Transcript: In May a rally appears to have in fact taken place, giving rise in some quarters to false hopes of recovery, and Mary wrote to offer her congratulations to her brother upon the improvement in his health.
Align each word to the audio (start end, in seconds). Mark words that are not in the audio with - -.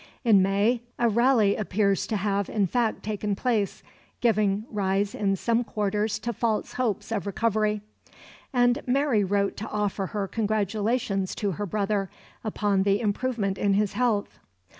In 0.23 0.41
May 0.41 0.81
a 0.97 1.07
rally 1.09 1.55
appears 1.55 2.07
to 2.07 2.15
have 2.15 2.49
in 2.49 2.65
fact 2.65 3.03
taken 3.03 3.35
place, 3.35 3.83
giving 4.19 4.65
rise 4.71 5.13
in 5.13 5.35
some 5.35 5.63
quarters 5.63 6.17
to 6.17 6.33
false 6.33 6.73
hopes 6.73 7.11
of 7.11 7.27
recovery, 7.27 7.81
and 8.51 8.81
Mary 8.87 9.23
wrote 9.23 9.55
to 9.57 9.69
offer 9.69 10.07
her 10.07 10.27
congratulations 10.27 11.35
to 11.35 11.51
her 11.51 11.67
brother 11.67 12.09
upon 12.43 12.81
the 12.81 12.99
improvement 12.99 13.59
in 13.59 13.75
his 13.75 13.93
health. 13.93 14.39